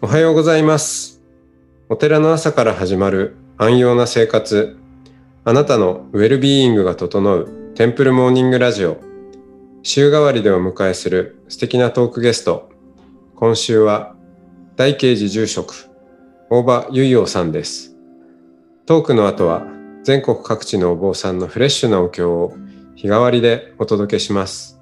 [0.00, 1.20] おはようございます。
[1.88, 4.78] お寺の朝から始まる安養な生活。
[5.44, 8.98] あなたのウェルビーイングが整うテンプルモーニングラジオ。
[9.82, 12.70] 週替わりでお迎えする素敵なトークゲスト。
[13.34, 14.14] 今週は
[14.76, 15.90] 大慶寺住職、
[16.48, 17.96] 大場結陽さんです。
[18.86, 19.66] トークの後は
[20.04, 22.54] 全国各地のお坊さんのフレッシュなお経を
[22.94, 24.80] 日替わりでお届けします。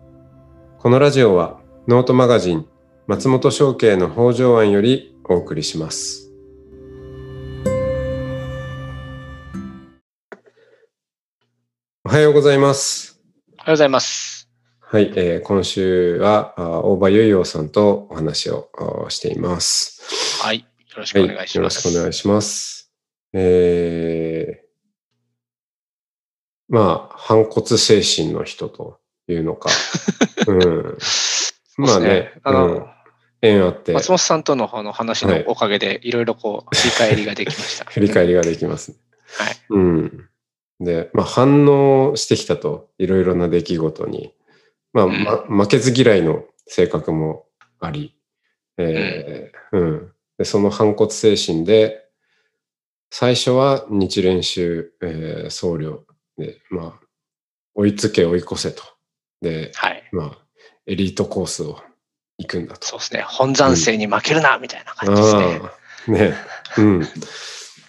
[0.78, 1.58] このラジオは
[1.88, 2.66] ノートマガジン
[3.08, 6.28] 松本商家の北条庵よりお送りします。
[12.04, 13.20] おはようございます。
[13.58, 14.48] おはようございます。
[14.80, 18.70] はい、えー今週はあ大場結陽さんとお話を
[19.06, 20.42] あしています。
[20.42, 20.58] はい。
[20.58, 20.64] よ
[20.96, 21.86] ろしくお願いします。
[21.86, 22.92] よろしくお願いします。
[23.34, 24.66] えー
[26.68, 29.70] まあ、反骨精神の人というのか。
[30.48, 30.98] うん。
[31.76, 32.95] まあね、あの、うん、
[33.42, 37.84] 縁あって、松本さんとのあの話のおかげで、いろいろこう、振り返りができました。
[37.90, 38.96] 振り返りができます。
[39.26, 39.56] はい。
[39.70, 40.28] うん。
[40.80, 44.34] で、まあ、反応してきたと、いろいろな出来事に。
[44.92, 47.46] まあ、ま、負けず嫌いの性格も
[47.80, 48.14] あり、
[48.78, 50.12] えーうん。
[50.38, 52.04] で、その反骨精神で、
[53.10, 56.00] 最初は日蓮宗、えー僧侶
[56.36, 57.06] で、まあ、
[57.74, 58.82] 追いつけ追い越せと。
[59.40, 60.08] で、はい。
[60.12, 60.38] まあ、
[60.86, 61.80] エリートコースを
[62.38, 62.86] 行くんだと。
[62.86, 63.22] そうですね。
[63.22, 66.28] 本山生に負けるな、みたいな感じですね。
[66.28, 66.34] ね。
[66.78, 67.00] うん。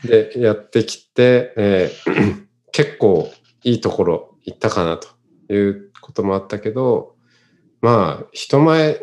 [0.04, 3.31] で、やってきて、えー 結構
[3.64, 5.08] いいところ行ったかなと
[5.52, 7.16] いうこともあったけど、
[7.81, 9.00] まあ、人前、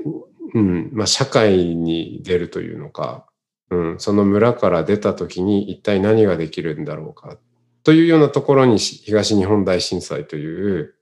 [0.55, 3.27] うん、まあ、社会に出るというのか、
[3.71, 7.37] うん、その村から出た時に一体何ができるんだろうか、
[7.83, 10.95] というようなところにし東日本大震災という、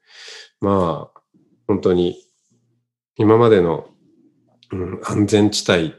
[0.60, 1.20] まあ、
[1.66, 2.16] 本当に
[3.16, 3.88] 今までの、
[4.72, 5.94] うん、安全地帯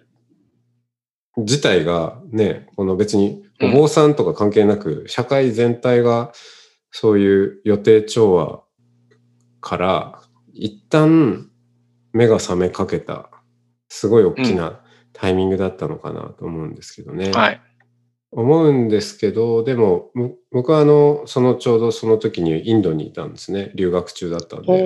[1.38, 6.32] 自体がね、この別にお坊さんとか関係なく、社会全体が
[6.92, 8.64] そういう予定調和
[9.62, 10.22] から
[10.54, 11.50] 一旦
[12.12, 13.30] 目が覚めかけた、
[13.90, 17.32] すごい大きなタイミングだったのかなと思うんですけどね。
[17.32, 17.62] はい。
[18.32, 23.72] 思うんですけど、でも、む僕はあの、そのちょうどその時にインドにいたんですね。
[23.76, 24.84] 留学中だったんで。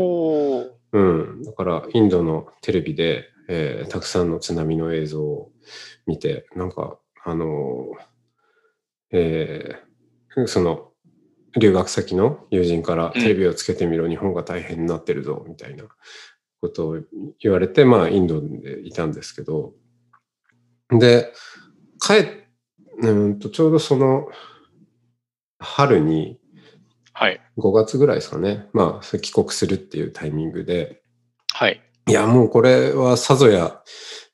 [0.94, 1.44] うん。
[1.44, 5.52] だから、インドのテレビで、えーたくさんの津波の映像を
[6.06, 10.91] 見て、なんか、あのーえーその、
[11.57, 15.86] 留学先の友人からうんテレビをつけてみろ、日本が大変になってるぞ、みたいな
[16.62, 17.00] ことを
[17.40, 19.74] 言われて、まあ、インドでいたんですけど、
[20.90, 21.34] で、
[22.00, 22.28] 帰っ、
[23.02, 24.28] うんと、ちょうどその、
[25.59, 26.40] 春に、
[27.13, 27.41] はい。
[27.57, 28.68] 5月ぐらいですかね。
[28.74, 31.02] まあ、帰国するっていうタイミングで、
[31.52, 31.81] はい。
[32.07, 33.81] いや、もうこれはさぞや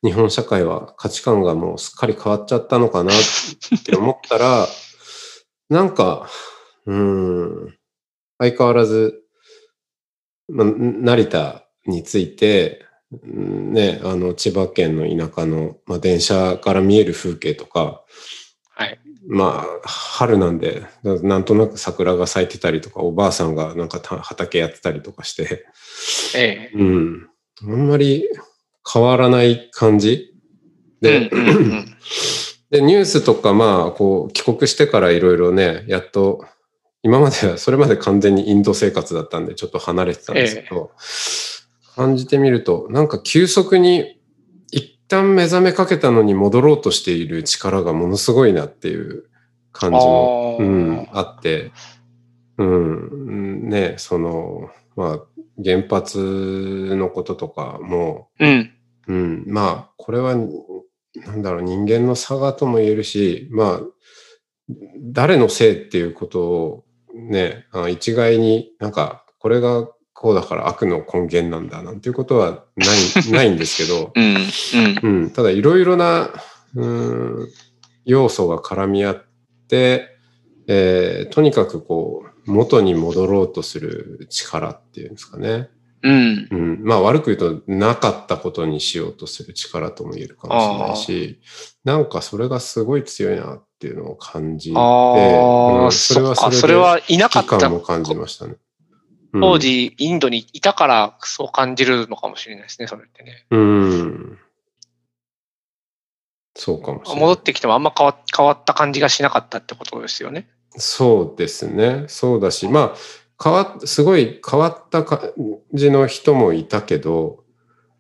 [0.03, 3.15] 日本社会は価値観がもうすっかり変わっちゃったのかなっ
[3.83, 4.67] て思ったら、
[5.69, 6.29] なんか、
[6.85, 7.77] うーん、
[8.37, 9.23] 相変わらず、
[10.49, 18.03] まあ、成田について、うんね、あの、千葉県の田舎の、まあ、電車から見える風景とか、
[18.75, 18.99] はい。
[19.25, 25.65] まあ、春なんで、なんとなく桜が咲いてたりとか、おばあさんがなんかた畑やってたりとかして、
[26.35, 27.29] ええうん。
[27.61, 28.27] あんまり
[28.91, 30.33] 変わらない感じ？
[31.01, 31.29] で、
[32.71, 36.45] で、ニュースとか、まあ、こう、帰国してからいろいろね、やっと、
[37.03, 40.91] 今までは、それまで完全にインド生活だったんで、ちょっと離れてたんですけど、
[41.95, 44.19] 感じてみると、なんか急速に、
[44.71, 49.25] 一旦目覚めかけたのに戻ろうとしている力がものすごいなっていう
[49.71, 51.71] 感じも、うん、あって、
[52.57, 55.19] うん、ね、その、まあ、
[55.63, 58.71] 原発のこととかも、うん。
[59.07, 63.81] うん、まあ、これは、なんだろう、人間の差がとも言えるし、まあ、
[65.01, 72.87] 誰のせいっていうことをね、あ一概になんか、これがこうだから悪の根源なんだなんていうことはない、
[73.31, 74.37] ないんですけど、うん。
[75.03, 75.21] うん。
[75.23, 76.33] うん、ただいろいろな、
[76.75, 77.49] うん、
[78.05, 79.25] 要素が絡み合っ
[79.67, 80.09] て、
[80.67, 85.69] えーとにかくこう、元に戻ろうとする力っていうんですかね。
[86.03, 86.47] うん。
[86.51, 91.39] うん、まあ悪く言うと、なかったことにしようとする力とも言えるかもしれないし、
[91.83, 98.51] なんかそれがすごい強いなっていうのを感じて、ああ、うんそれはそれでそれはいなかった感も感じましたね。
[98.51, 98.57] うん
[99.41, 103.47] 当時、インドにいたからそう感じるのかもしれないですね、それってね。
[103.49, 104.37] うん。
[106.55, 107.21] そうかもしれない。
[107.21, 110.47] 戻ってきてもあんま変わ変わった感じがしなかったってことですよね。
[110.77, 112.05] そうですね。
[112.07, 112.95] そうだし、まあ、
[113.43, 115.33] 変わっ、すごい変わった感
[115.73, 117.43] じの人もいたけど、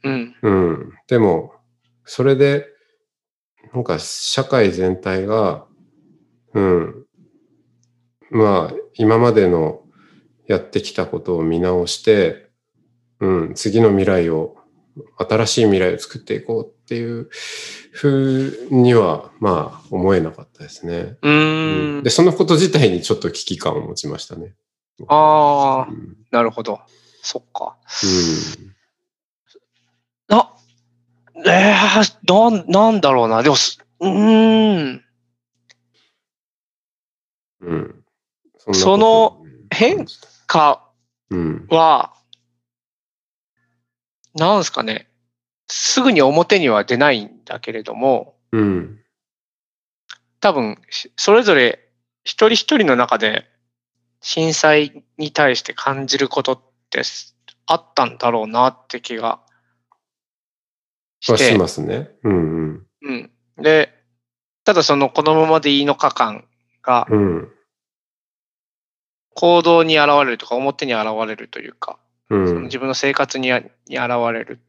[0.03, 0.35] うん。
[0.41, 0.93] うん。
[1.07, 1.53] でも、
[2.05, 2.67] それで、
[3.73, 5.65] なんか社会全体が、
[6.53, 7.05] うん、
[8.29, 9.81] まあ、今までの
[10.47, 12.49] やってきたことを見直して、
[13.19, 14.57] うん、次の未来を、
[15.17, 17.29] 新しい未来を作っていこうっていう
[17.91, 21.17] ふうには、まあ、思えなかったですね。
[21.21, 22.09] うーんで、。
[22.09, 24.53] そのこと自体にちょっと危機感を持ちましたね。
[25.07, 26.17] ああう、ん。
[26.31, 26.79] なるほど。
[27.21, 27.77] そっか。
[28.03, 28.73] うん
[30.27, 30.53] な、
[31.45, 33.43] えー、なん、なんだろうな。
[33.43, 35.03] でもす、うーん。
[37.61, 38.03] うん。
[38.71, 40.05] その変
[40.47, 40.89] か
[41.29, 41.67] うん。
[44.35, 45.09] は、なんですかね。
[45.67, 48.99] すぐに表には出ないんだけれども、うん。
[50.39, 51.79] 多分、しそれぞれ
[52.23, 53.45] 一人一人の中で
[54.21, 57.35] 震災に対して感じることってす
[57.65, 59.39] あったんだろうなって気が
[61.19, 61.49] しはて。
[61.51, 62.11] しますね。
[62.23, 63.31] うんうん。
[63.57, 63.93] で、
[64.65, 66.45] ただそのこのままでいいのか感
[66.81, 67.17] がうん。
[67.17, 67.49] うん。
[69.35, 71.97] 行動に現れるとか表に現れるというか、
[72.33, 72.63] うん。
[72.63, 74.59] 自分の生活にあに現れる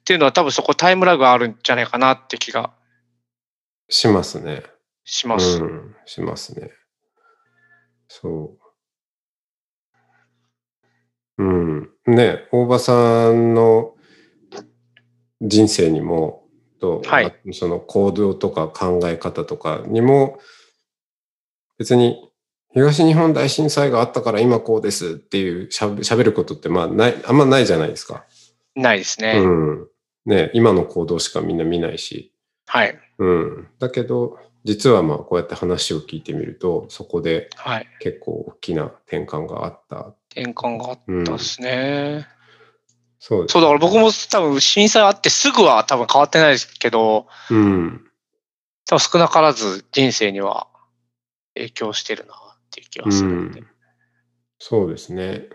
[0.00, 2.72] っていうのは多分そこタイムラグがあるんじゃないかなって気が
[3.88, 4.62] しますね。
[5.04, 5.62] します。
[5.62, 5.96] うん。
[6.06, 6.70] しますね。
[8.08, 8.58] そ
[11.38, 11.42] う。
[11.42, 11.90] うん。
[12.06, 13.94] ね、大場さんの
[15.40, 16.44] 人生にも、
[16.80, 20.38] と、はいあその行動とか考え方とかにも、
[21.78, 22.30] 別に
[22.74, 28.24] 東日本大震災があったから今こうですっていうしゃべ喋ることってまあない、あんまないじゃないですか。
[28.74, 29.34] ないですね。
[29.38, 29.88] うん。
[30.26, 32.32] ね、今の行動しかみんな見ないし。
[32.66, 32.98] はい。
[33.18, 33.68] うん。
[33.78, 37.86] だけど、実はまあこうやって話を聞いてみると、そこではい。
[38.00, 40.14] 結構大きな転換があった。
[40.32, 42.26] 転換があっうんたですね。
[43.20, 43.52] そうです。
[43.52, 48.04] そうだから僕も多分震災あってすぐは多分変わってないですけど、うん。
[48.86, 50.66] 多分少なからず人生には
[51.54, 52.34] 影響してるな
[52.82, 53.60] っていう気するんで。
[53.60, 53.66] ん。
[54.58, 55.48] そうですね。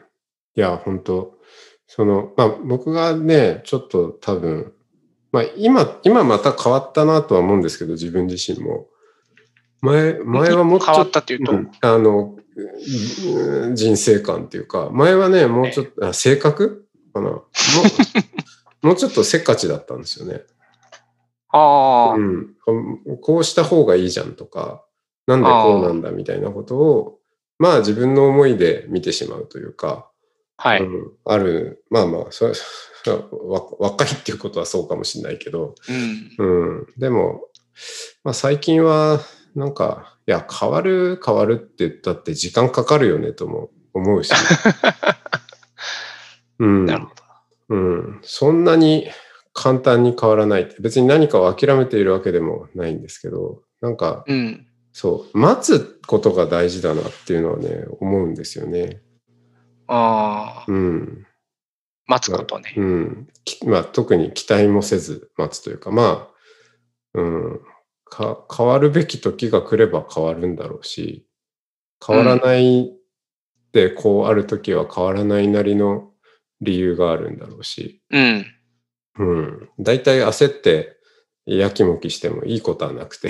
[0.56, 1.34] いや、本当
[1.88, 4.74] その、まあ僕がね、ちょっと多分、
[5.32, 8.88] まあ今、今また変わったなとは思うんですけど、自分自身も。
[9.82, 16.86] 前、前はもっと変わったっていうと、うんあの、うん人生観っていうか、前はね、もうちょっと、あ性格？
[17.14, 17.30] かな？
[17.30, 17.46] も
[18.84, 20.42] う もうちょっとせっかちだったんですよね。
[21.50, 22.56] ああ、うん。
[23.22, 24.86] こうした方がいいじゃんとか、
[25.30, 27.20] なんでこうなんだみたいなことを、
[27.60, 30.10] まあ自分の思いで見てしまうというか、
[30.58, 30.82] はい。
[30.82, 32.52] うん、ある、まあまあそ
[33.80, 35.76] 若いっていうことはそうかもしれないけど、
[36.40, 36.46] うん。
[36.46, 37.44] うん、でも、
[38.24, 39.20] まあ最近は、
[39.56, 44.34] なんか、いや、変わる、変わるって言ったって時間かかるよねとも思うし。
[46.58, 46.86] うん。
[46.88, 47.12] なるほ
[47.70, 47.76] ど。
[47.76, 48.20] うん。
[48.24, 49.08] そんなに
[49.54, 50.78] 簡単に変わらないって。
[50.80, 54.66] 別に何かを諦めているわけでもないんですけど、なんか、うん。
[54.94, 59.02] そう、待つことが大事だなっていうのはね、思うんですよね。
[59.88, 61.28] ああ、うん。
[62.06, 62.74] 待つことね。
[62.76, 63.28] うん。
[63.46, 66.30] きまあ、特に期待もせず待つというか、ま
[67.14, 67.62] あ、うん。
[68.06, 71.28] か、変わるべき時が来れば変わるんだろうし、
[72.06, 72.92] 変わらない
[73.72, 76.12] で、こうある時は変わらないなりの
[76.62, 78.46] 理由があるんだろうし、うん。
[79.18, 79.70] うん。
[79.80, 80.98] 大体焦って、
[81.46, 83.30] やきもきしてもいいことはなくて。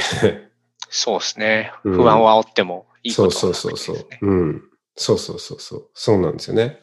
[0.89, 1.71] そうですね。
[1.83, 4.19] うん不安を煽ってもいいこそうとはなくてそうそうそうですね。。
[4.21, 4.63] うん。
[4.95, 5.89] そうそうそうそう。
[5.93, 6.79] そうなんですよね。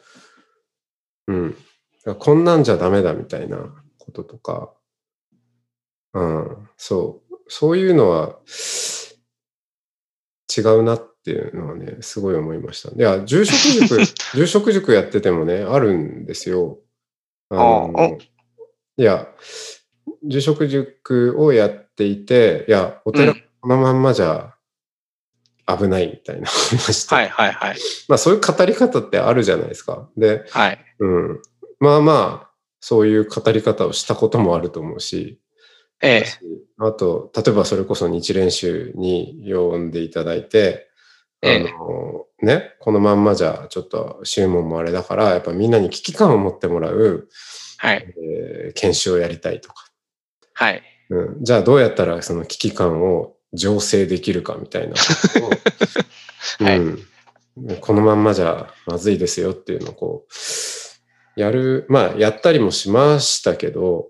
[1.27, 1.55] うん。
[2.19, 3.57] こんなんじゃダメだみたいな
[3.99, 4.73] こととか、
[6.13, 6.69] うん。
[6.77, 7.35] そう。
[7.49, 8.39] そういうのは
[10.57, 12.95] 違うなっていうのはね、すごい思いました。
[12.95, 16.79] いや、住職塾、 住職塾やっててもね、あるんですよ。
[17.49, 18.17] あの
[18.97, 19.27] いや、
[20.23, 24.55] 住職塾をやっていて、いや、お寺うんこのまんまじゃ
[25.67, 27.77] 危ないみたいな話とはいはいはい。
[28.07, 30.07] まあそういう語り方ってあるじゃないですか。
[30.15, 30.79] で、はい。
[30.99, 31.41] うん。
[31.81, 35.41] まあまあ、そういう語り方をしたこともあると思うし、
[36.01, 36.25] ええ。
[36.77, 40.87] あと、例えばそれこそ日練習に呼んでいただいて、
[41.43, 47.27] あええの、ね、このまんまじゃちょっと注文もあれだから、やっぱみんなに危機感を持ってもらう、
[47.79, 48.15] はい。
[48.23, 49.87] えー研修をやりたいとか、
[50.53, 50.81] はい。
[51.09, 54.99] うん、じゃあどうやったらその危機感を醸成できるかみたいなこ
[55.39, 55.49] とを、
[56.67, 56.99] はいうん、
[57.79, 64.07] このまんまじゃまずいですよっていうのをこう、やる、まあやったりもしましたけど、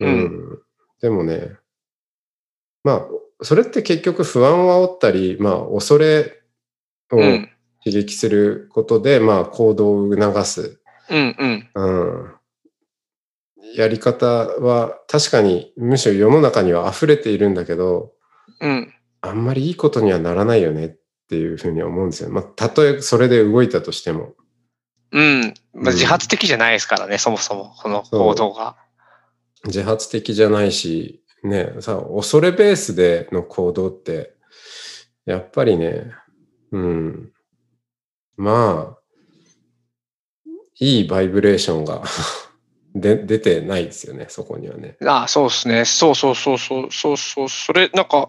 [0.00, 0.58] うん
[1.00, 1.56] でもね、
[2.82, 3.06] まあ、
[3.42, 6.42] それって結局不安を煽ったり、まあ恐れ
[7.12, 7.50] をうん。
[7.84, 10.80] 刺激することで、まあ行動を促す。
[11.10, 11.70] うんうん。
[11.74, 12.34] うん。
[13.76, 18.12] やり方は確かにむしろ世の中には溢れているんだけど、
[18.60, 18.94] うん。
[19.20, 20.96] あんまりいいことにはならないよねっ
[21.28, 22.30] ていうふうに思うんですよ。
[22.30, 24.34] まあ、たとえそれで動いたとしても。
[25.12, 25.40] うん。
[25.40, 28.76] まあ、うん自発的じゃないですからね、そもそも、この行動が。
[29.64, 34.34] 自発的じゃないし、ね、さ、恐れベースでの行動って、
[35.24, 36.10] やっぱりね、
[36.72, 37.32] うん、
[38.36, 38.98] まあ、
[40.80, 42.02] いいバイブレーションが
[42.94, 44.96] で出てないですよね、そこにはね。
[45.04, 45.84] ああ、そうですね。
[45.84, 48.28] そうそうそうそう、そうそう、それ、なんか、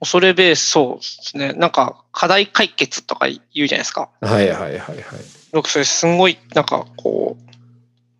[0.00, 1.52] 恐れベース、そうですね。
[1.52, 4.10] なんか、課題解決とか言うじゃないですか。
[4.20, 4.98] はいはいはいはい。
[5.52, 7.36] 僕、それすんごい、なんか、こ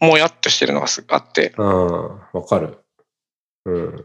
[0.01, 2.79] う、もやっとしてるのがすあって、ああ、わかる。
[3.65, 4.05] うん、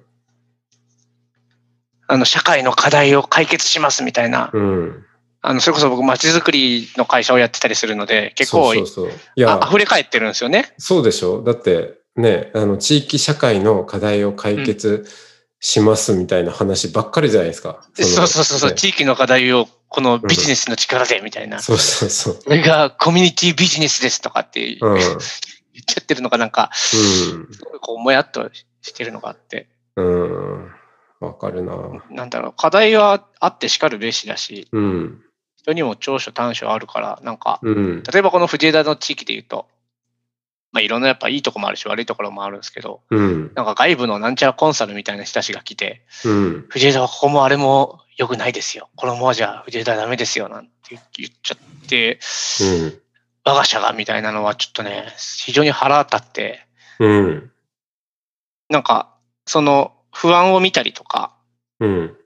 [2.07, 5.05] あの、社会の課題を解決しますみたいな、うん。
[5.49, 9.19] あの、それこそ僕、街づくりの会社をやってたりするので、結構、そうそうそう。
[9.35, 10.73] いやあ、溢れ返ってるんですよね。
[10.77, 11.41] そうでしょ？
[11.41, 15.07] だってね、あの、地域社会の課題を解決
[15.61, 17.87] しますみたいな話ばっかりじゃないですか。
[17.97, 21.59] のそうそうそうそう、ね地域の課題をこのビジネスの力でみたいな。
[21.59, 22.39] そうそうそう。
[22.43, 24.97] それがコミュニティビジネスですとかって言うん。
[24.97, 24.99] っ
[25.85, 26.71] ちゃってるのがなんか、
[27.31, 27.47] うん。
[27.79, 28.49] こう、もやっと
[28.81, 30.71] してるのがあって、うん。
[31.19, 31.75] わかるな。
[32.11, 35.21] なんだろう、課題はあってしかるべしだし、うん。
[35.67, 38.03] 人にも長所短所あるから、なんか、うん。
[38.03, 39.67] 例えばこの藤枝の地域で言うと、
[40.71, 43.51] まあいろんなやっぱいいとこもあるし悪いところもあるんですけど、うん。
[43.53, 46.65] なんか外部のなんちゃらコンサルみたいな人たちが来て、うん。
[46.69, 48.89] 藤枝はここもあれも良くないですよ。
[48.95, 50.47] このままじゃ藤枝はダメですよ。
[50.47, 50.71] なんて
[51.17, 52.19] 言っちゃって、
[52.61, 52.99] うん。
[53.43, 55.07] 我が社がみたいなのはちょっとね、
[55.37, 56.65] 非常に腹立って、
[56.99, 57.51] うん。
[58.69, 59.13] なんか、
[59.45, 61.33] その不安を見たりとか、
[61.79, 62.17] うん。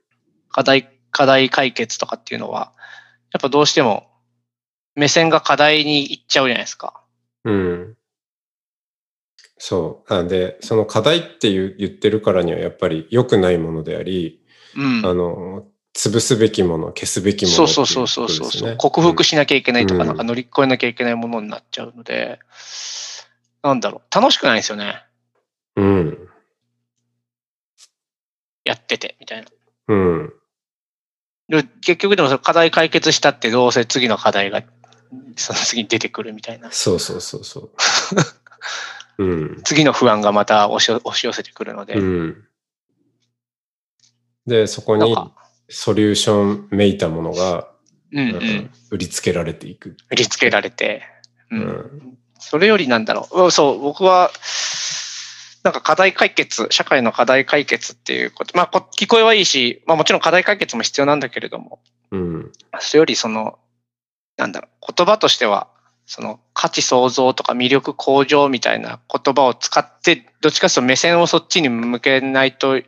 [0.50, 2.72] 課題、課題解決とかっていうのは、
[3.32, 4.06] やっぱどうしても
[4.94, 7.02] 目線が課題に行っちゃうじゃないですか。
[7.44, 7.96] うん。
[9.58, 10.12] そう。
[10.12, 14.44] なんで、その課題っていう言ってるからにはやっぱり良くないものであり、
[14.76, 15.06] うん。
[15.06, 22.38] あの、潰すべきもの、消すべきものそうそうそうそうそうそう、克服しなきゃいけないとか、うんなんか乗り越えなきゃいけないものになっちゃうので、
[23.62, 25.04] なんだろう、楽しくないんですよね。
[25.76, 26.28] うん。
[28.64, 29.48] やってて、みたいな。
[29.88, 30.32] うん。
[31.48, 34.62] で結局でもその課題解決したってどうせ次の課題が
[35.36, 36.70] その次に出てくるみたいな。
[36.70, 37.70] そうそうそうそう。
[39.18, 39.62] うん。
[39.64, 41.94] 次の不安がまた押し押し寄せてくるので。
[41.94, 42.44] うん。
[44.46, 45.14] で、そこに
[45.68, 47.68] ソリューションめいたものが、
[48.12, 48.70] うんううんん。
[48.90, 49.96] 売りつけられていく。
[50.10, 51.02] 売りつけられて。
[51.50, 51.56] う。
[51.56, 52.18] うんん。
[52.38, 53.44] それよりなんだろう。
[53.44, 54.30] うんそう、僕は、
[55.62, 62.52] なんか課題解決、社会の課題解決っていうこと、まあこ聞こえはいいし、まあもちろん課題解決も必要なんだけれども、うん。
[62.80, 63.58] それよりその、
[64.36, 65.68] なんだろう、言葉としては、
[66.04, 72.82] その価値創造とか魅力向上みたいな言葉を使って、どっちかというと目線をそっちに向けないと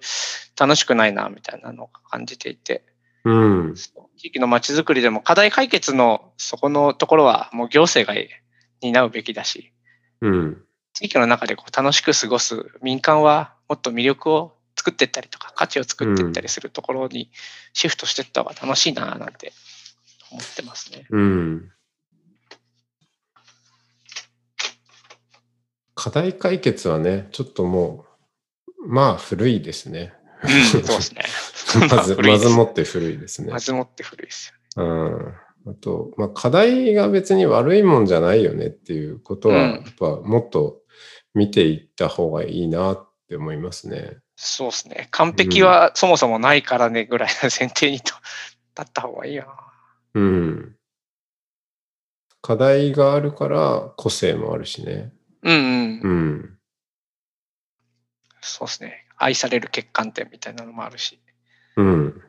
[0.59, 2.83] 楽しくないな、みたいなのを感じていて、
[3.25, 3.75] うん。
[3.75, 8.19] 地域の街づくりでも課題解決のそこのところはもう行政が
[8.81, 9.73] 担うべきだし、
[10.21, 10.65] うん。
[10.95, 17.31] 地域の中でこう楽しく過ごす民間はもっと魅力を作っていったりとか価値を作っていったりするところに
[17.73, 19.53] シフトしていった方が楽しいななんて
[20.31, 21.07] 思ってますね。
[21.11, 21.71] うん。
[25.95, 28.05] 課題解決はね、ちょっとも
[28.79, 30.13] う、まあ古いですね。
[30.43, 31.25] うん、そうですね。
[31.89, 33.59] まず、 もって古いですねま。
[33.59, 35.35] ずもって古いですようん。
[35.67, 40.81] あと、まあ、課題が別に悪いもんじゃないよねっていうことは、うんやっぱもっと
[41.35, 44.19] 見ていった方がいいなって思いますね。
[44.37, 45.09] そうですね。
[45.11, 48.15] 完璧はそもそもないからねぐらいの前提にと
[48.77, 49.47] 立った方がいいよ
[50.15, 50.21] な。
[50.21, 50.77] うん。
[52.43, 55.13] 課題があるから個性もあるしね。
[55.43, 56.01] うんうん。
[56.01, 56.59] うん。
[58.43, 59.07] そうですね。
[59.17, 61.21] 愛される欠陥点みたいなのもあるし。
[61.77, 62.23] うん。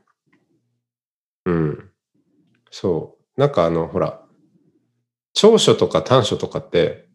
[1.46, 1.92] うん。
[2.72, 3.25] そう。
[3.38, 4.22] なんかあの、ほら、
[5.34, 7.06] 長所とか短所とかって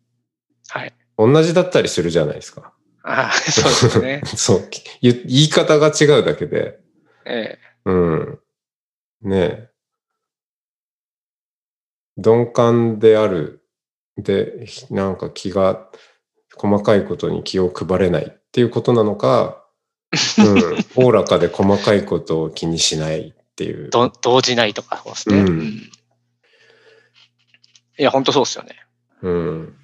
[0.71, 0.93] はい。
[1.19, 2.73] 同じだったりするじゃないですか。
[3.03, 4.23] ああ、そうですね。
[4.37, 4.69] そう。
[5.00, 6.79] 言言い方が違うだけで。
[7.25, 8.39] ええうん。
[9.23, 9.71] ねえ。
[12.17, 13.62] 鈍感である。
[14.17, 15.89] で、なんか気が、
[16.57, 19.65] 細かいことに気を配れないっていうことなのか、
[20.39, 21.05] うん。
[21.05, 23.91] おおらかで細かいことを気にしないっていう。
[23.91, 25.39] ど動じないとかそうですね。
[25.39, 25.91] うん
[28.00, 28.76] いや、本当そうですよね。
[29.21, 29.76] うん。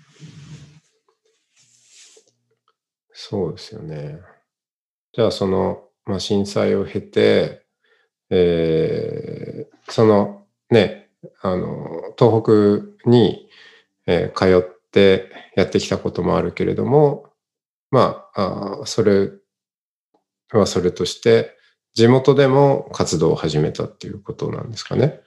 [3.13, 4.21] そうですよね。
[5.13, 7.67] じゃあ、その、まあ、震災を経て、
[8.31, 11.11] えーそのね、
[11.43, 12.43] あの、東
[13.05, 13.51] 北に、
[14.07, 17.31] えー通ってやってきたこともあるけれども、
[17.91, 19.31] まあ、あそれ
[20.53, 21.55] はそれとして、
[21.93, 25.21] 地元でも活動を始めたっていうことなんですかね。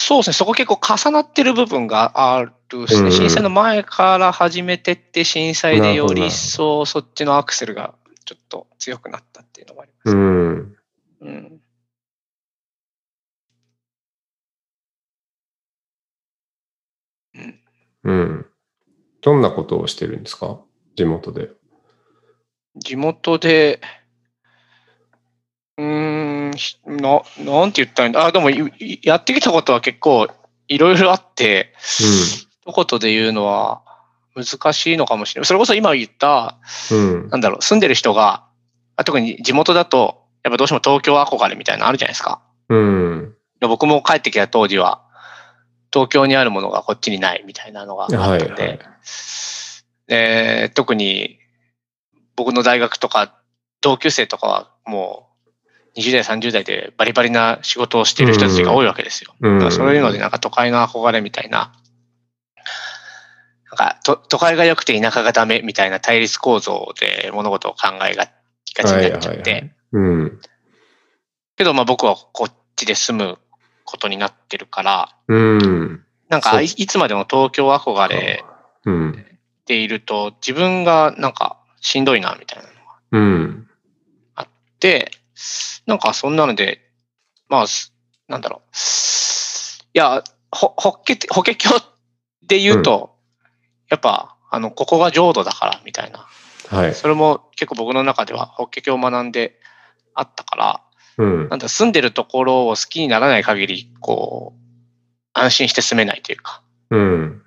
[0.00, 3.08] そうですね、そこ結構重なってる部分があるですね。
[3.08, 10.16] うん震災の前から始めてって、震災でより一層そっちのアクセルがちょっと強くなったっていうのがあります。
[10.16, 10.76] うん。
[11.20, 11.60] うん。
[17.34, 17.60] うん
[18.04, 18.46] うん。
[19.20, 20.60] どんなことをしてるんですか？
[20.94, 21.50] 地元で。
[22.76, 23.80] 地元で、
[25.78, 28.26] うーん、ひな、なんて言ったらいいんだ？
[28.26, 30.28] あ、でも、やってきたことは結構
[30.66, 33.82] いろいろあって、一言で言うのは
[34.34, 35.46] 難しいのかもしれない。
[35.46, 36.58] それこそ今言った、
[36.90, 36.98] うん。
[36.98, 37.28] うん。
[37.30, 38.44] なんだろう、住んでる人が、
[38.96, 42.42] あ特に地元だと、やっぱどうしても東京憧れみたいなのあるじゃないですか。
[42.68, 43.34] うん。
[43.60, 45.04] で僕も帰ってきた当時は、
[45.92, 48.78] 東京にあるものがこっちにないみたいなのがあったんで、はいはい。
[50.08, 51.38] で特に
[52.36, 53.34] 僕の大学とか
[53.80, 55.37] 同級生とかはもう
[55.98, 59.34] 20代30代でバリバリな仕事をしている人たちが多いわけですよ。
[59.40, 61.72] うんだからそういうのでなんか都会の憧れみたいな、
[63.70, 68.28] なんかと都会が良くて田舎がダメみたいな対立構造で物事を考えが
[68.76, 69.72] がちになっちゃって。
[71.56, 73.38] けどまあ僕はこっちで住む
[73.84, 76.04] ことになってるから、うん。
[76.28, 78.44] なんかいいつまでも東京憧れ
[78.84, 79.24] うん。
[79.66, 83.68] ていると自分がなんかしんどいなみたいなのがうん。
[84.36, 85.10] あって、
[85.86, 86.80] なんかそんなので、
[87.48, 87.94] まあ、す
[88.28, 88.76] なんだろう。
[89.94, 91.68] いや、ほ、法華、法華経
[92.42, 93.16] で言うと、
[93.88, 96.26] やっぱ、あの、ここが浄土だから、みたいな。
[96.68, 96.94] はい。
[96.94, 99.58] それも結構僕の中では法華経を学んで
[100.14, 100.80] あったから、
[101.18, 101.56] うんな。
[101.56, 104.58] んだ、住んでるところを好きにならない限り、こう、
[105.32, 107.42] 安心して住めないというか、うん。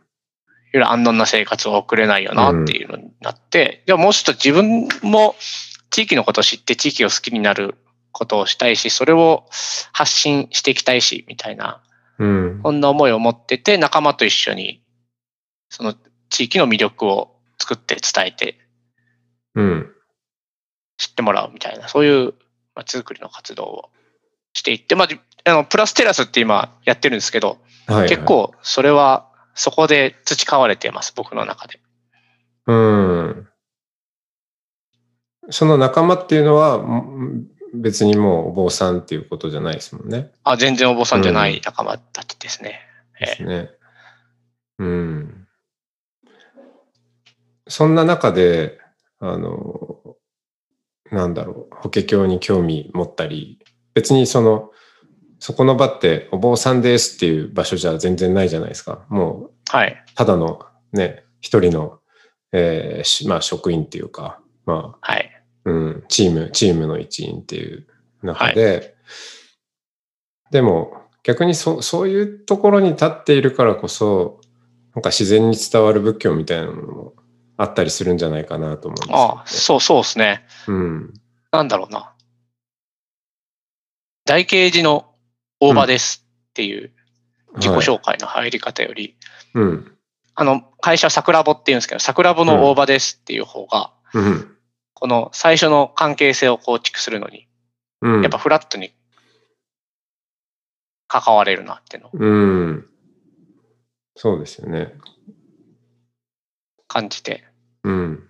[0.74, 5.36] いろいろ安穏な生活を送れないよなっていうのになって、じゃあもうちょっと自分も
[5.90, 7.76] 地域のことを知って地域を好きになる
[8.12, 9.46] ことをしたいし、それを
[9.92, 11.82] 発信していきたいし、みたいな、
[12.20, 12.60] うん。
[12.62, 14.84] こんな思いを持ってて、仲間と一緒に、
[15.70, 15.96] その
[16.30, 18.62] 地域の魅力を作って伝えて
[19.56, 19.92] うん。
[20.98, 22.34] 知ってもらうみたいな、そういう
[22.76, 23.90] 街づくりの活動を
[24.54, 28.10] していって、まあ、じあのプラステラスって今やってるんですけど、はい。
[28.10, 28.24] 結。
[28.24, 31.80] 構それはそこで培われてます、僕の中で。
[32.68, 33.48] うん。
[35.50, 40.32] その仲間っていうのは、ん別にもうお坊さんっていうことじゃないですもんね。
[40.44, 42.80] あ、全然お坊さんじゃない仲間たちですね。
[43.20, 43.70] ですね。
[44.80, 45.48] うん。
[47.68, 48.80] そんな中で、
[49.20, 50.18] あの、
[51.12, 53.60] なんだろう、法華経に興味持ったり、
[53.94, 54.72] 別にその、
[55.40, 59.06] そこの場ってお坊さんですっていう場所じゃ全然ないじゃないですか。
[59.10, 60.04] もう、はい。
[60.16, 62.00] ただのね、一人の、
[62.52, 65.31] えーしまあ職員っていうか、まあ、はい。
[65.66, 67.88] うん、チーム、チームの一員っていう
[68.24, 68.96] 中で、
[70.52, 74.42] でも逆にそそういうところに立っているからこそ、
[74.96, 77.14] なんか自然に伝わる仏教みたいなのも
[77.58, 79.24] あったりするんじゃないかなと思うんですよ、ね。
[79.24, 80.46] ああ、そうそうですね。
[80.68, 81.14] うん。
[81.52, 82.14] なんだろうな。
[84.26, 85.14] 大啓寺の
[85.60, 86.92] 大場ですっていう
[87.56, 89.16] 自己はい紹介の入り方より、
[89.54, 89.92] うん。
[90.36, 94.51] あの、会社桜穂って言うんですけど、桜穂の大場ですっていう方が、うん。
[95.02, 97.48] この最初の関係性を構築するのに、
[98.02, 98.22] うん。
[98.22, 98.94] やっぱフラットに
[101.08, 102.26] 関われるなっていうのをう
[102.74, 102.86] ん。
[104.16, 104.94] そうですよね。
[106.88, 107.44] 感じて。
[107.84, 108.30] うん。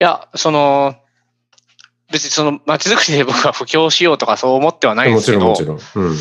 [0.00, 0.96] いや、その、
[2.10, 6.06] 別にその街づくりで僕は布教しようとかそう思ってはないんでもすけど、ちろんもちろん。
[6.08, 6.16] うん。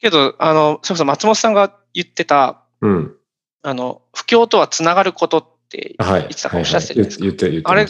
[0.00, 3.16] けど、あの、それこそ松本さんが言ってた、うん。
[3.62, 6.26] あの、布教とはつながることって、はい。
[6.30, 7.86] いつだかおっしゃってたじゃないですか言って、言って、あれ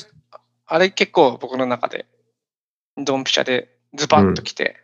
[0.69, 2.07] あれ結構僕の中で、
[2.97, 4.77] ドンピシャでズバッときて、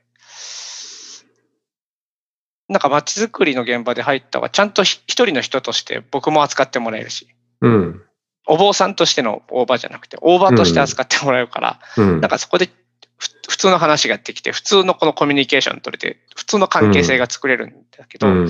[2.68, 7.26] なんか街づくりの現場で入ったは、ちゃんとひ一人の人として僕も扱ってもらえるし、
[7.60, 7.66] た。
[7.66, 8.02] うん。
[8.46, 12.20] お坊さんとしての大場じゃなくて、大場として扱ってもらえるから、うん。
[12.20, 12.70] なんかそこで
[13.18, 18.48] ふ普通の話ができて、普通のこのコミュニケーション取れて、普通の関係性が作れるんだけど、うん。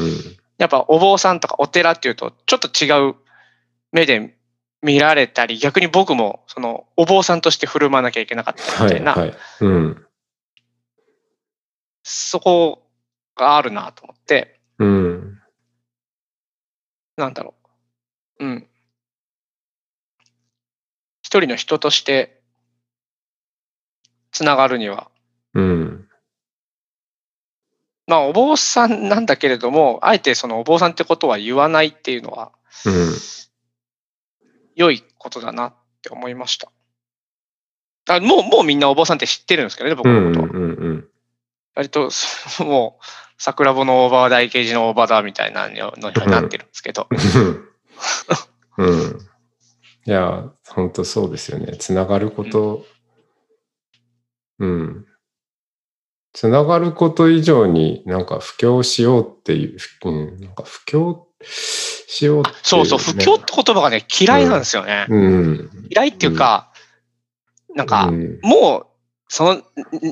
[0.58, 3.14] やっぱお坊さんとかお寺っていうと、ちょっと違う
[3.92, 4.36] 目で
[4.82, 8.90] 見られたり、逆に僕もそのお坊さんとして振る舞わなきゃいけなかったりみはい。
[8.90, 9.36] たいな、はい。
[9.60, 10.06] うん。
[12.02, 12.82] そこ
[13.36, 15.38] があるなと思って、うん。
[17.16, 17.54] なんだろ
[18.40, 18.44] う。
[18.44, 18.66] うん。
[21.22, 22.40] 一人の人として
[24.32, 25.10] つながるには、
[25.54, 26.08] うん。
[28.06, 32.52] まあお坊さんなんだけれども、あえてそのお坊さんってことは言わないっていうのは、
[32.84, 33.12] うん。
[34.74, 36.70] 良いことだなって思いました。
[38.08, 40.60] あもう、もうみんなお坊さんって知ってるんですけどね、僕うんのことは。
[40.60, 41.08] うんうん。
[41.74, 43.04] 割と、そ もう、
[43.38, 47.08] 桜穂の大場は大刑事の大場だみたいなのにはなってるんですけど。
[48.78, 49.18] うん。
[50.04, 51.76] いや、本当そうですよね。
[51.76, 52.84] つながること、
[54.58, 55.06] うん。
[56.32, 61.28] つながること以上になんか布教しようっていう、うん、なんか布教
[62.14, 62.50] しようね。
[62.62, 65.06] そうそう、不況って言葉がね、嫌いなんですよね。
[65.08, 65.70] うん。
[65.90, 66.70] 嫌いっていうか、
[67.74, 68.86] なんか、うんもう、
[69.28, 69.62] その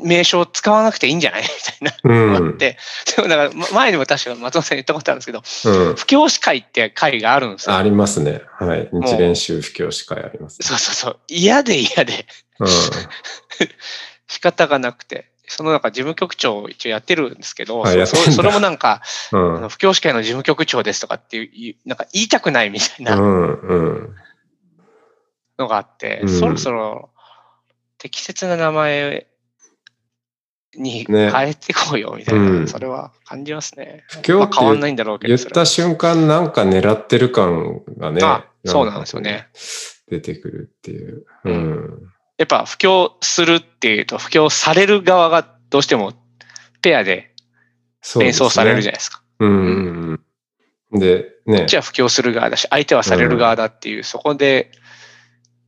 [0.02, 1.42] 名称を使わなくていいんじゃない？
[1.78, 2.32] みたいなうん。
[2.32, 2.78] のがあって、
[3.16, 5.32] でもだからま前にも確か松本さんに言ったことあるんですけ
[5.68, 5.94] ど、うん。
[5.96, 7.76] 不教師会って会があるんですよ。
[7.76, 8.40] ありますね。
[8.58, 8.88] はい。
[8.92, 10.66] 日蓮宗布教師会あります、ね。
[10.66, 11.18] そうそうそう。
[11.28, 12.24] 嫌で嫌で
[12.60, 12.66] う
[14.26, 19.36] 仕方がなくて、そのなんか事務局長を一応やってるんですけど、そそれもなんか、ん。
[19.36, 19.56] うん。
[19.56, 23.60] あの不教師会の事務局長ですとかっていう、なんか言いたくないみたいなうん。
[23.60, 24.14] うん。
[25.58, 27.10] のがあって、うんそろそろ
[27.98, 29.26] 適切な名前
[30.74, 34.04] にね変えてこうよみたいな、うんそれは感じますね。
[34.08, 38.20] 布教まあ変わんないんだろうけど、言った瞬間なんか狙ってる感がね。
[38.22, 39.48] あそうなんですよね。
[40.08, 41.26] 出てくるっていう。
[41.44, 42.12] ううんん。
[42.40, 46.14] やっぱ布教するっていうと、布教される側がどうしても
[46.81, 47.35] ペアで
[48.00, 49.22] そうですね連想されるじゃないですか。
[49.40, 50.20] うんうん
[50.90, 50.98] うん。
[50.98, 51.76] で、ねこっち。
[51.76, 54.72] は布教する側だし、相手はされる側だっていう、そこで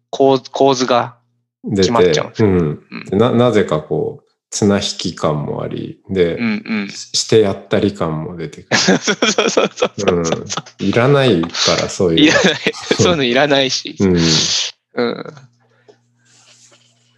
[0.09, 0.39] 構
[0.75, 1.19] 図が、
[1.63, 2.59] 出決まっちゃうんですうん。
[2.91, 6.89] うんでな、なぜかこう、綱引き感もあり、で、うんうん。
[6.89, 10.45] ししてやったり感も出てく そうそうそうそうそう。
[10.79, 12.35] いらないから、そういういら。
[12.35, 12.45] ない。
[12.99, 13.95] そういうのいらないし。
[14.01, 14.17] うん。
[14.95, 15.25] うん。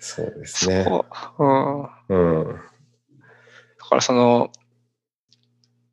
[0.07, 0.85] そうですね。
[0.85, 1.07] そ
[1.39, 1.45] う
[2.11, 2.43] うん。
[2.43, 2.57] うん。
[2.57, 2.61] だ
[3.89, 4.51] からその、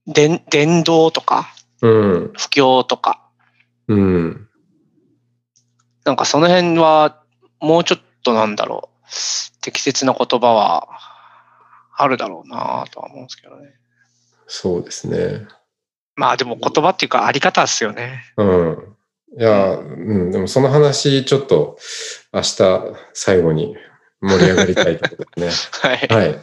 [0.05, 1.47] 伝伝道とか、
[1.81, 2.33] うん。
[2.37, 3.25] 布教とか、
[3.87, 4.49] うん。
[6.03, 7.23] なんかその辺は
[7.61, 10.89] もうちょっとなんだろう、適切な言葉は
[11.95, 13.75] あるだろうなとは思うんですけどね。
[14.45, 15.47] そうですね。
[16.15, 18.25] まあでも言葉っていうかあり方ですよね。
[18.35, 18.97] うん。
[19.39, 21.77] いや、うん、でもその話、ちょっと
[22.33, 22.81] 明日
[23.13, 23.77] 最後に
[24.21, 26.01] 盛り上がりたいところですはい。
[26.01, 26.07] ね。
[26.09, 26.39] はい。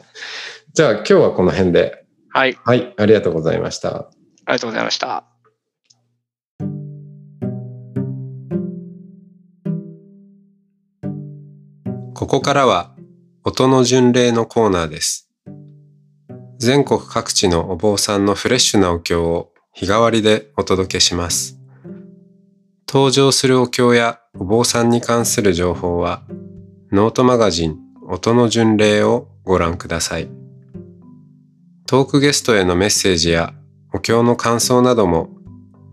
[0.75, 2.05] じゃあ今日はこの辺で。
[2.31, 2.59] はい。
[2.65, 3.97] はい、ありがとうございました。
[3.97, 4.11] あ
[4.49, 5.25] りがとうございました。
[12.15, 12.97] ここからは
[13.45, 15.31] 音の巡礼のコーナーです。
[16.59, 21.61] 全国各地のお坊さんのフレッシュなお経を日替わりでお届けします。
[22.89, 26.25] 登場するお経やお坊さんに関する情報は
[26.91, 27.77] ノートマガジン
[28.09, 30.29] 音の巡礼をご覧ください。
[31.87, 33.53] トークゲストへのメッセージや
[33.93, 35.29] お経の感想なども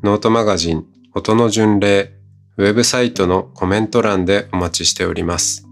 [0.03, 2.13] ノートマガジン音の巡礼
[2.55, 5.67] ウェブサイトのコメント欄でお待ちしております。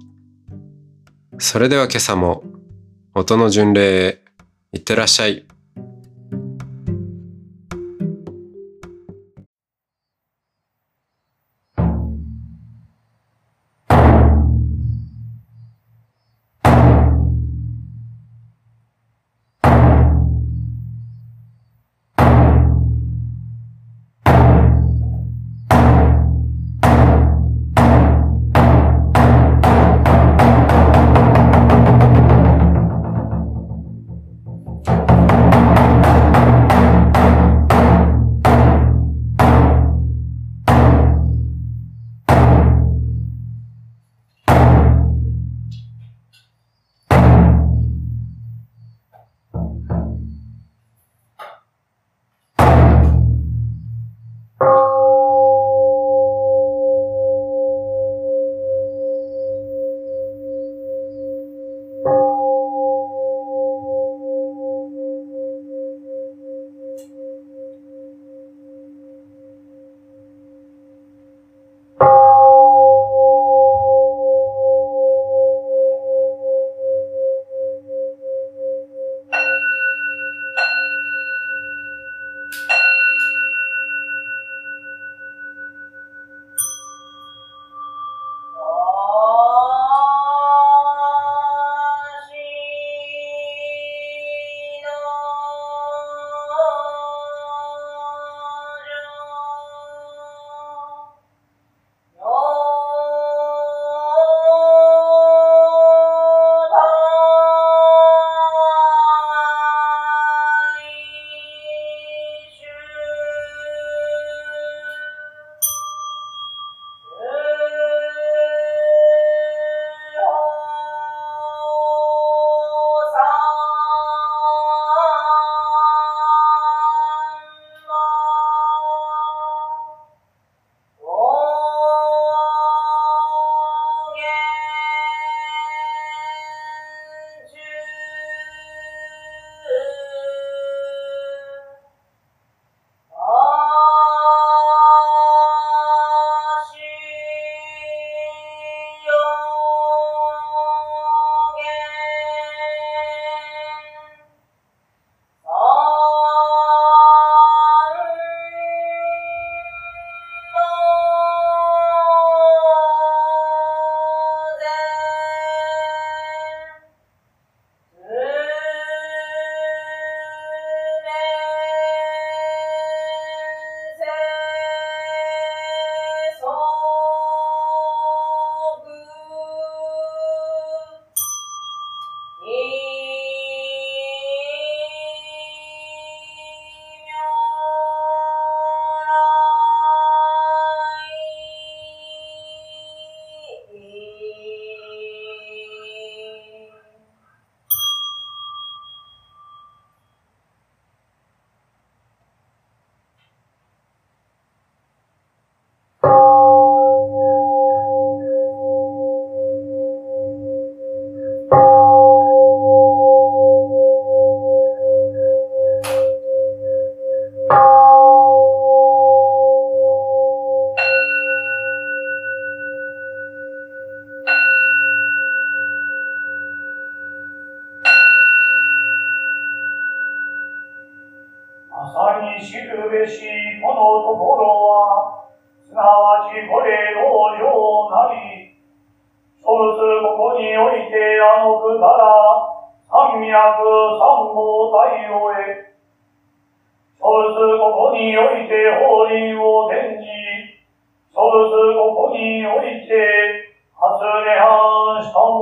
[1.39, 2.43] それでは今朝も
[3.15, 4.23] 音の巡礼へ
[4.73, 5.45] いってらっしゃい。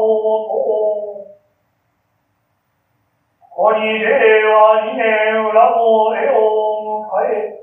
[0.01, 0.97] こ
[3.53, 4.09] こに令
[4.45, 5.05] 和2年
[5.45, 5.77] 裏の
[6.17, 7.61] 絵を迎え、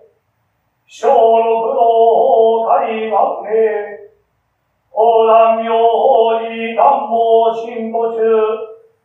[0.87, 4.14] 小六の大万へ、
[4.92, 8.22] 横断明法寺断網進歩中、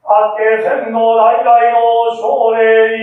[0.04, 2.62] 八景千の代々の奨励
[2.94, 3.02] に、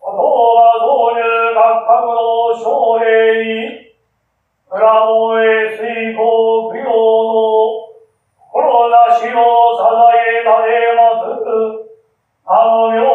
[0.00, 2.10] 言葉流入学科の
[2.58, 3.04] 奨励
[3.44, 3.94] に、
[4.68, 7.83] 村の栄水功供養の
[9.12, 11.94] しを捧えられます。
[12.46, 13.13] あの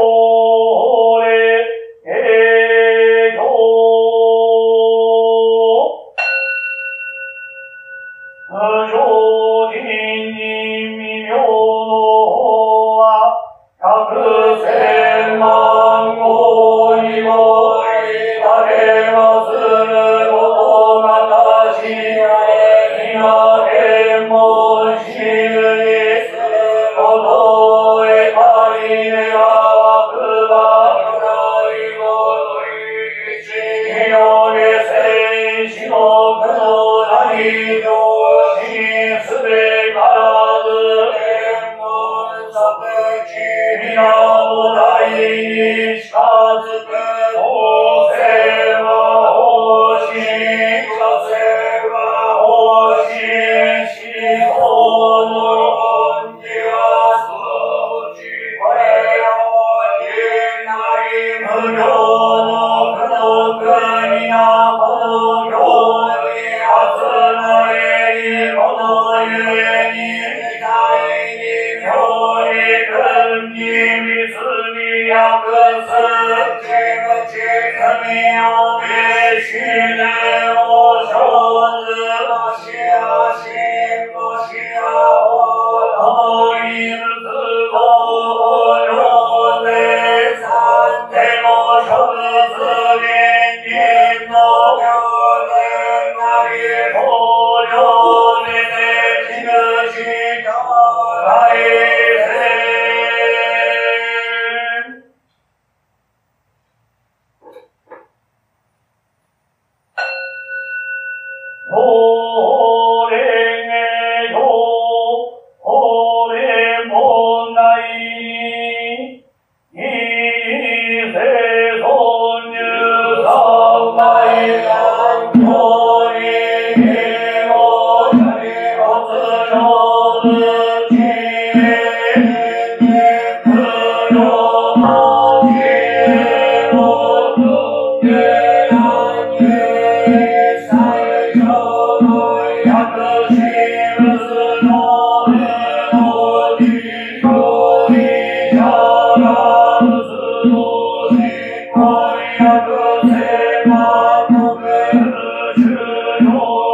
[61.76, 61.99] no.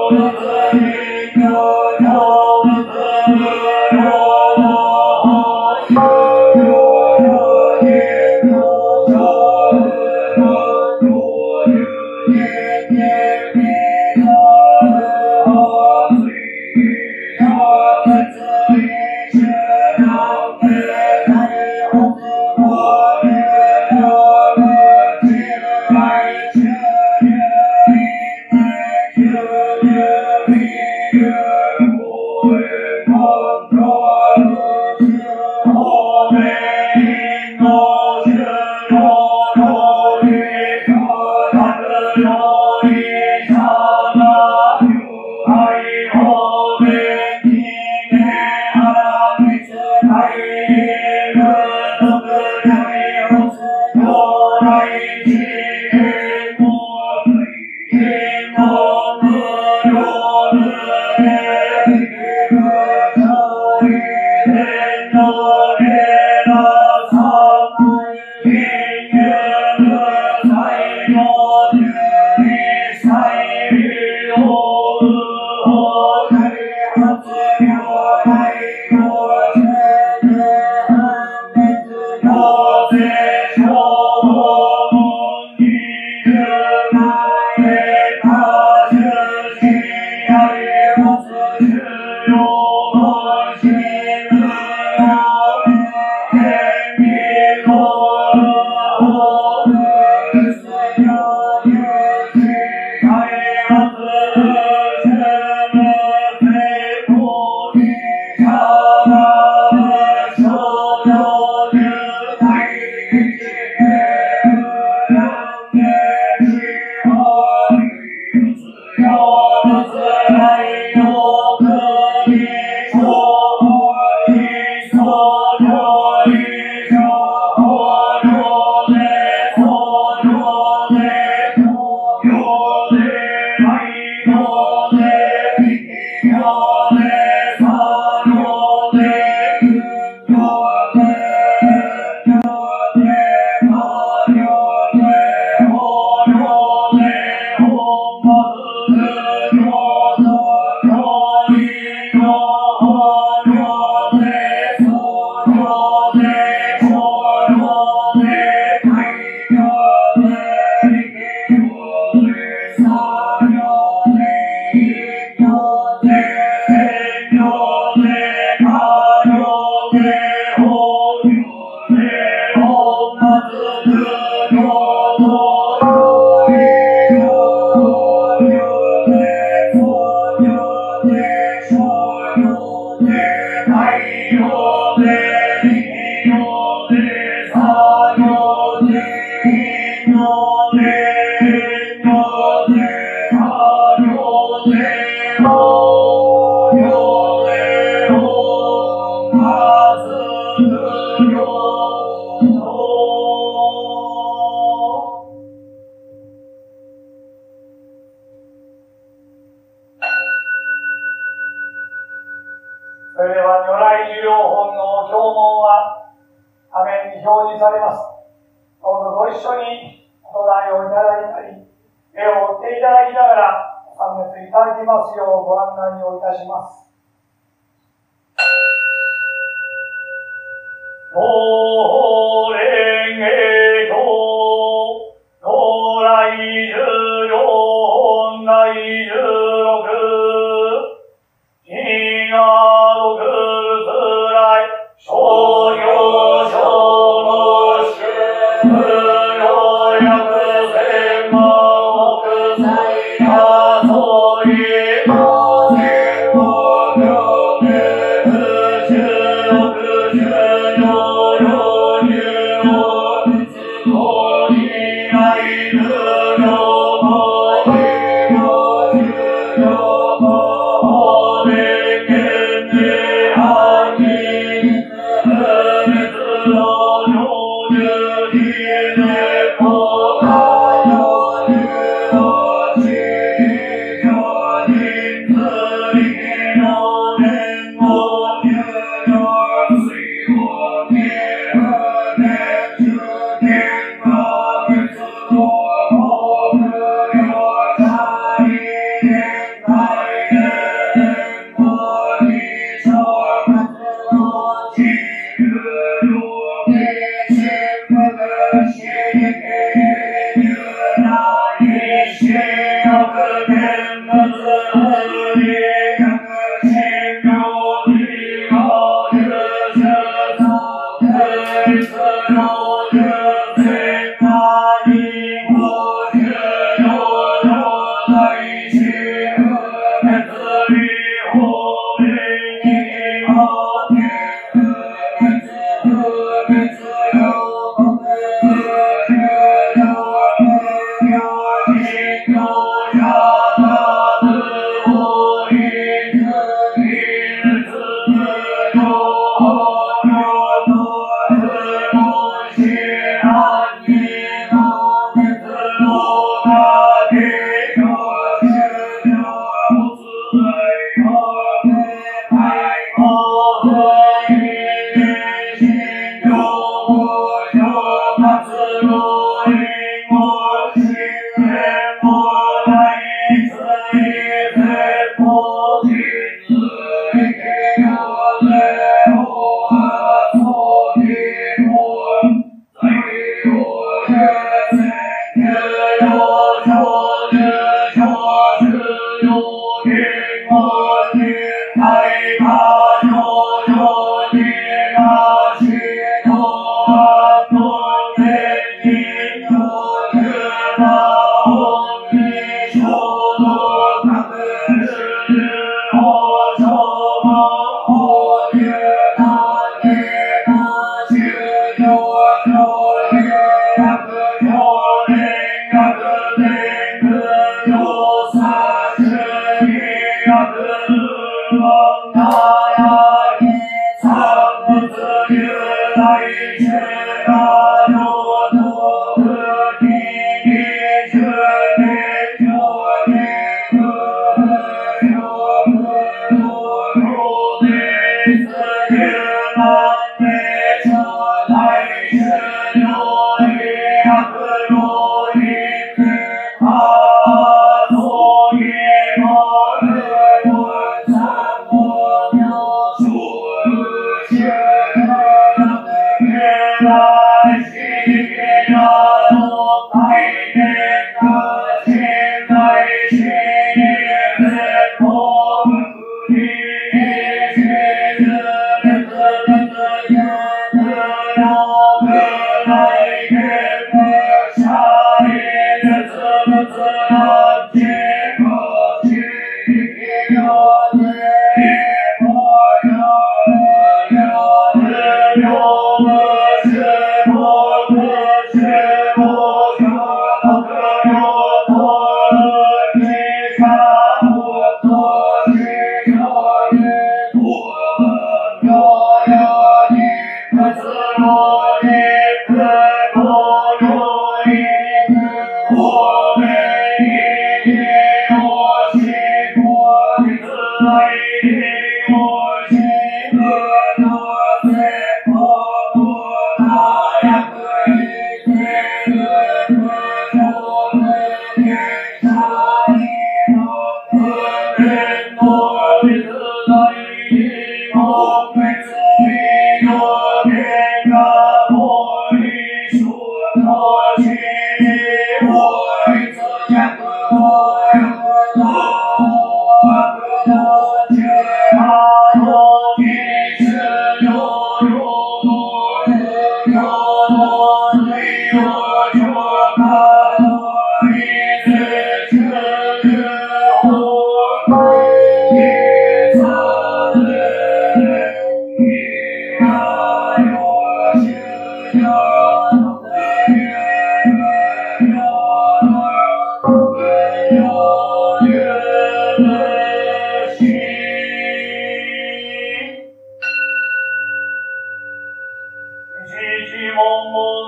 [0.07, 0.54] Oh,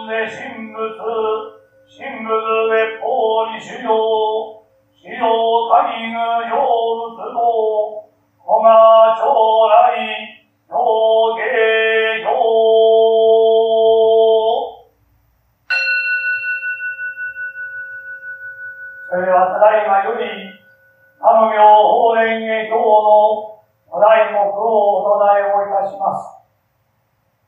[0.03, 0.93] ん神仏、
[1.87, 2.29] 神仏
[2.69, 3.89] 列法に修行、
[4.93, 5.23] 修行
[5.69, 6.53] 他具行
[7.15, 8.05] 仏道、
[8.43, 8.67] 古賀
[9.17, 9.23] 将
[9.69, 9.97] 来、
[10.69, 10.75] 行
[11.35, 11.41] 芸
[12.23, 12.29] 行。
[19.09, 20.27] それではただいまより、
[21.17, 26.37] 南無法蓮華経の古代目をお唱えをいたします。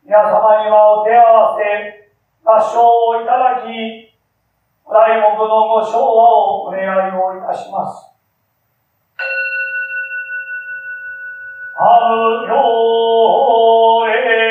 [0.03, 2.08] 皆様にはお手合わせ、
[2.49, 4.09] 合唱をいただき、
[4.89, 8.09] 題目のご昭和をお願いをいたします。
[11.77, 14.48] 阿無行蓮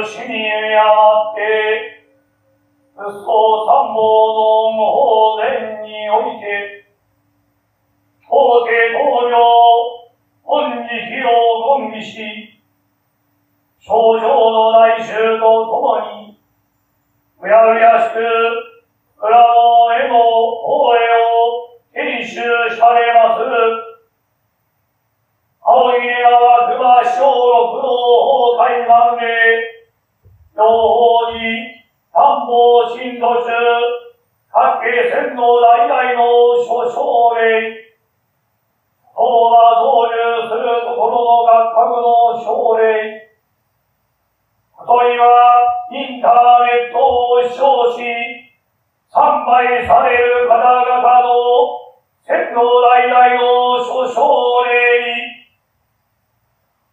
[0.00, 0.48] 通死に
[0.78, 2.08] あって、
[2.96, 6.88] 仏法三宝の無法前において、
[8.24, 9.36] 法廷東洋、
[10.42, 11.28] 本時期を
[11.80, 12.62] 言義し、
[13.78, 16.40] 症状の来衆とともに、
[17.42, 18.20] うやうやしく、
[19.20, 20.98] 裏の絵の法へ
[21.28, 22.40] を編集
[22.74, 23.44] されます。
[25.62, 27.92] 青い川熊小六の
[28.56, 29.79] 崩壊万で、
[30.56, 33.50] 両方に担保新都市、
[34.50, 37.80] 各系線の代々の諸奨励、
[39.14, 43.30] 当が導入するところの学格の奨励、
[44.74, 46.32] ことにはインター
[46.66, 48.02] ネットを視聴し、
[49.12, 51.28] 参拝される方々の
[52.22, 55.46] 線の代々の諸奨励に、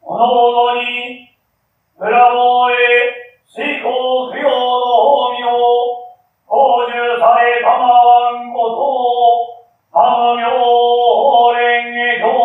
[0.01, 1.29] おのおのに、
[1.99, 5.47] 裏門へ、水耕供養の法味を、
[6.45, 11.63] 講授されたまわんことを、あの妙法蓮
[12.19, 12.35] 華経。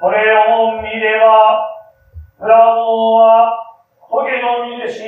[0.00, 1.64] これを見れば、
[2.38, 3.56] 裏門は、
[4.00, 5.00] 仏の身でし、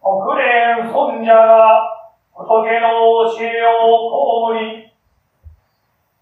[0.00, 1.84] 国連尊者が、
[2.32, 2.88] 仏の
[3.28, 4.08] 教えを
[4.48, 4.88] 被り、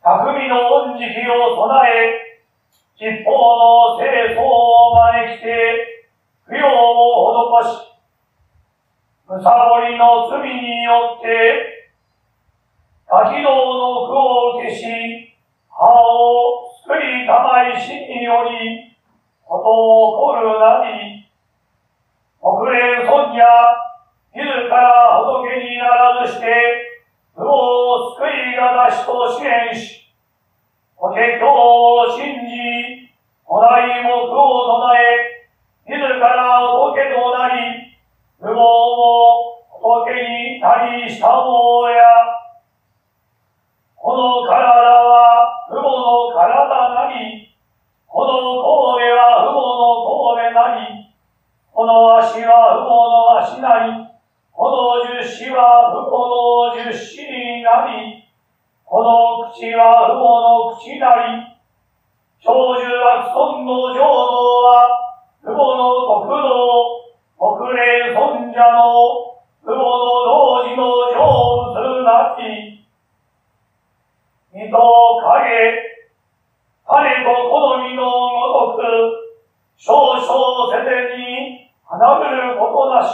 [0.03, 2.27] 匠の恩時を備え、
[2.99, 3.31] 実法
[3.93, 4.86] の清掃を
[5.17, 6.05] 招きて、
[6.47, 7.97] 供養を施し、
[9.29, 11.89] むさぼりの罪によって、
[13.09, 15.33] 多軌道の苦を消し、
[15.71, 18.93] 歯を作りたまい死により、
[19.45, 21.25] こと起こるなり、
[22.43, 23.47] 国連尊や、
[24.35, 26.47] 自ら仏にならずして、
[27.35, 30.13] 不を救いが出しと支援し、
[30.95, 33.06] 法華経を信じ、
[33.49, 35.47] 古代目を唱え、
[35.87, 37.95] 自ら仏となり、
[38.41, 42.03] 不毛も仏になりしたもや、
[43.95, 47.55] この体は父母の体なり、
[48.09, 50.03] この神戸は父母の
[50.35, 51.15] 神戸なり、
[51.73, 54.11] この足は父母の足なり、
[54.51, 58.27] この十子は父母の十子になり、
[58.85, 61.56] この口は父母の口なり、
[62.47, 64.95] 長寿悪尊の浄土は、
[65.43, 67.03] 父母の国道、
[67.35, 69.35] 国霊尊者の
[69.67, 71.19] 父母の同時の成
[71.75, 72.87] 仏なき、
[74.55, 74.79] 水と
[75.27, 76.07] 影、
[76.87, 78.79] 彼と好みのごとく、
[79.77, 83.11] 少々世間に花ぶることなし、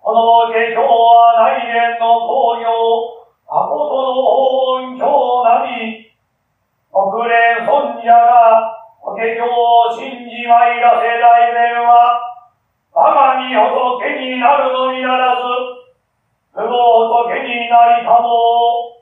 [0.00, 2.70] この下教は内面の工業、
[3.50, 4.22] 誠の
[4.86, 6.05] 音響なり、
[6.96, 8.72] 国連尊者が
[9.04, 12.16] 法華経を信じまいらせ大前は、
[12.90, 15.44] 我が身仏になるのにならず、
[16.54, 18.96] 不法仏になりたも、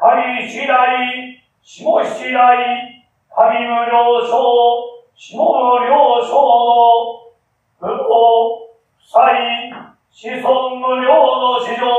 [0.00, 7.28] 仮次第、下次第、神無量将、下無量将の、
[7.78, 9.68] 不法、不才、
[10.08, 11.92] 子孫無量の史上、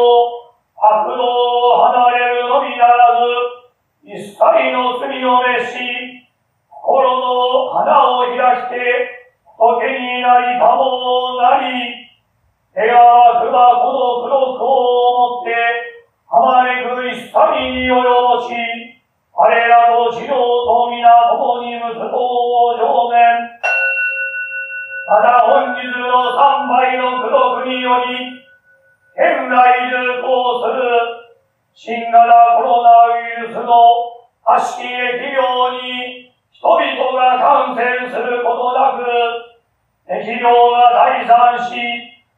[0.74, 3.65] 悪道を離れるのみならず、
[4.06, 6.30] 一切の罪を召し、
[6.70, 12.06] 心の花を開して、仏になりたもなり、
[12.70, 15.58] 手がくばこの黒くを持って、
[16.30, 18.54] 浜れぐ一切に及ぼし、
[19.34, 23.58] 彼らと治療と皆共に息子を上面。
[25.10, 28.38] また本日の三倍の苦毒により、
[29.18, 31.25] 現来流行する
[31.78, 32.24] 新型
[32.56, 33.68] コロナウイルスの
[34.48, 36.80] 悪しき疫病に人々
[37.12, 39.04] が感染することなく、
[40.08, 41.76] 疫病が退散し、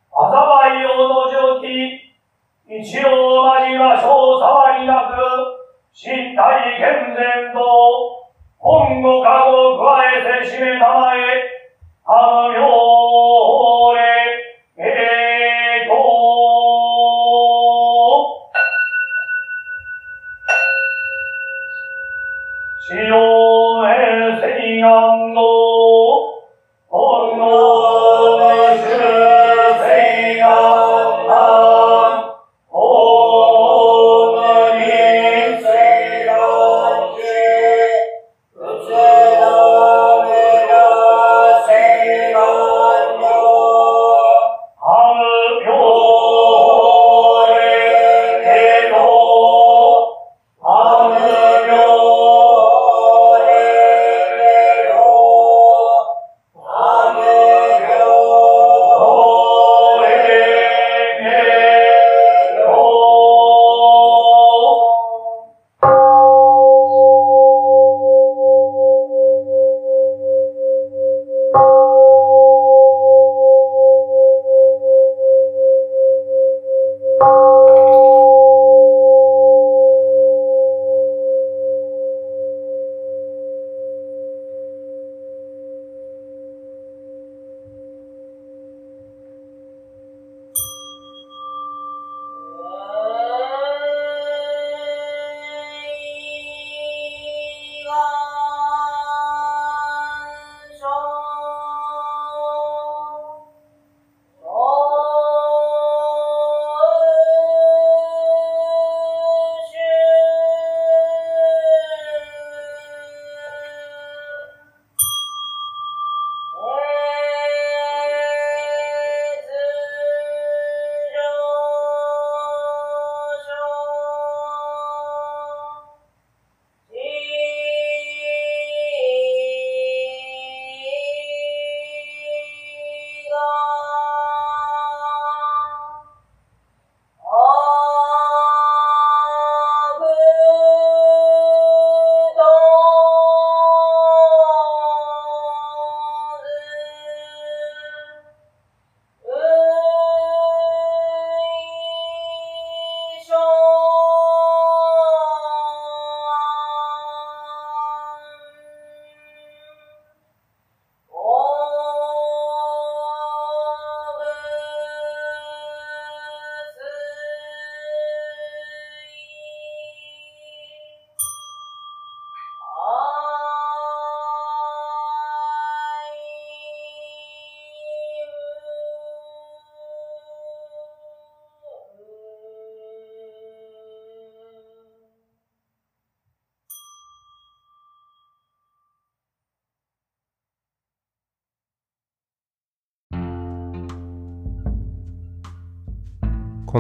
[0.09, 2.17] 災いを除き、
[2.65, 5.13] 一応まじましょう触りなく、
[5.93, 11.45] 身体健全と、本語化を加えて締めたまえ、
[12.07, 15.26] あのようれ、え